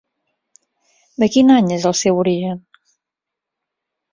De 1.23 1.29
quin 1.35 1.53
any 1.57 1.69
és 1.77 1.85
el 1.91 1.95
seu 2.01 2.17
origen? 2.23 2.59